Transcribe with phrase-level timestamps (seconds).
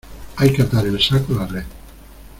[0.37, 1.63] hay que atar el saco a la red.